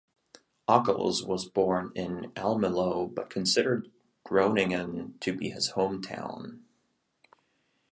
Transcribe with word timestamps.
Ockels 0.67 1.23
was 1.23 1.45
born 1.45 1.91
in 1.93 2.31
Almelo 2.35 3.13
but 3.13 3.29
considered 3.29 3.91
Groningen 4.23 5.13
to 5.19 5.31
be 5.37 5.51
his 5.51 5.73
hometown. 5.73 6.61